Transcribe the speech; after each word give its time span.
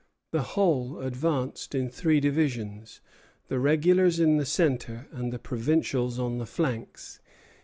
The 0.31 0.41
whole 0.57 0.97
advanced 1.01 1.75
in 1.75 1.87
three 1.87 2.19
divisions, 2.19 3.01
the 3.49 3.59
regulars 3.59 4.19
in 4.19 4.37
the 4.37 4.47
centre, 4.47 5.07
and 5.11 5.31
the 5.31 5.37
provincials 5.37 6.17
on 6.17 6.39
the 6.39 6.47
flanks. 6.47 7.19